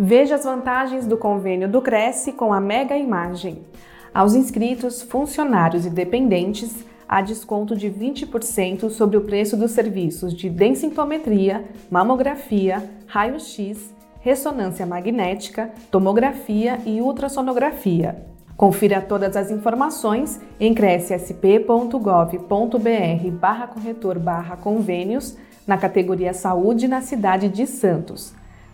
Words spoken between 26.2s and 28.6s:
Saúde na cidade de Santos.